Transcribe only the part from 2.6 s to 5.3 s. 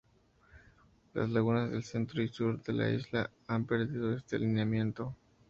de la isla han perdido este alineamiento.